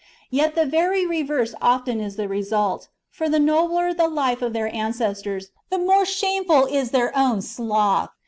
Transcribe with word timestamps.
Yet 0.31 0.55
the 0.55 0.65
very 0.65 1.05
reverse 1.05 1.53
often 1.61 2.01
is 2.01 2.15
the 2.15 2.27
result, 2.27 2.87
for 3.11 3.29
the 3.29 3.37
nobler 3.37 3.93
the 3.93 4.07
life 4.07 4.41
of 4.41 4.51
their 4.51 4.73
ancestors, 4.73 5.51
the 5.69 5.77
more 5.77 6.05
shameful 6.05 6.65
is 6.65 6.89
their 6.89 7.15
own 7.15 7.43
sloth. 7.43 8.09